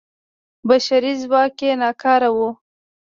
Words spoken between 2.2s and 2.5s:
و.